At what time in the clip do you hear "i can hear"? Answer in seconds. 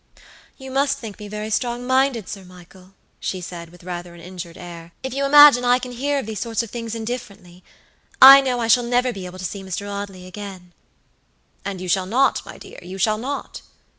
5.63-6.17